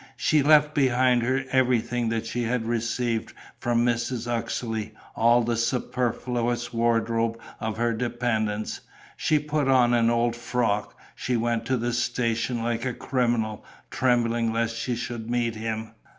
She 0.17 0.41
left 0.41 0.73
behind 0.73 1.21
her 1.21 1.43
everything 1.51 2.09
that 2.09 2.25
she 2.25 2.41
had 2.41 2.65
received 2.65 3.35
from 3.59 3.85
Mrs. 3.85 4.25
Uxeley, 4.27 4.93
all 5.15 5.43
the 5.43 5.55
superfluous 5.55 6.73
wardrobe 6.73 7.37
of 7.59 7.77
her 7.77 7.93
dependence. 7.93 8.81
She 9.15 9.37
put 9.37 9.67
on 9.67 9.93
an 9.93 10.09
old 10.09 10.35
frock. 10.35 10.97
She 11.15 11.37
went 11.37 11.67
to 11.67 11.77
the 11.77 11.93
station 11.93 12.63
like 12.63 12.83
a 12.83 12.95
criminal, 12.95 13.63
trembling 13.91 14.51
lest 14.51 14.75
she 14.75 14.95
should 14.95 15.29
meet 15.29 15.53
him. 15.53 15.91